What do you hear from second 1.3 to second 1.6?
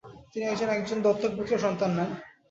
পুত্র